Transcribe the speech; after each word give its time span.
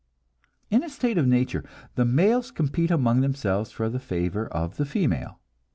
In 0.71 0.83
a 0.83 0.89
state 0.89 1.19
of 1.19 1.27
nature 1.27 1.63
the 1.93 2.05
males 2.05 2.49
compete 2.49 2.89
among 2.89 3.21
themselves 3.21 3.69
for 3.69 3.87
the 3.87 3.99
favor 3.99 4.47
of 4.47 4.77
the 4.77 4.85
female. 4.87 5.39